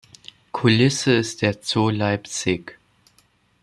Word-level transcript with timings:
Kulisse 0.51 1.11
ist 1.13 1.43
der 1.43 1.59
Zoo 1.61 1.91
Leipzig. 1.91 2.79